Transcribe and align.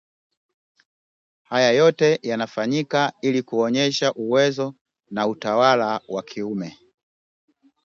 Haya 1.43 1.71
yote 1.71 2.19
yanafanyika 2.21 3.13
ili 3.21 3.43
kuonyesha 3.43 4.13
uwezo 4.13 4.75
na 5.11 5.27
utawala 5.27 6.01
wa 6.07 6.23
kiume 6.23 6.77